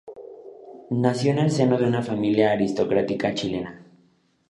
[0.89, 3.85] Nació en el seno de una familia aristocrática chilena.